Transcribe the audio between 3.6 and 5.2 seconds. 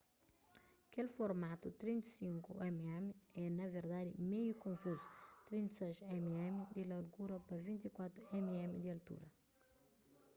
verdadi meiu konfuzu